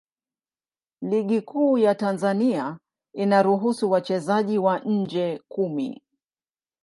[1.01, 2.79] Ligi Kuu ya Tanzania
[3.15, 6.01] inaruhusu wachezaji wa nje kumi.